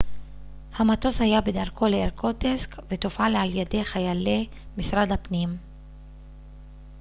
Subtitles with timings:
[0.77, 5.57] המטוס היה בדרכו לאירקוטסק ותופעל על ידי חיילי משרד הפנים